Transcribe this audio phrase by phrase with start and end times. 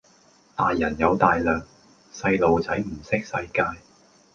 [0.55, 1.61] 大人有大量，
[2.11, 3.63] 細路仔唔識世界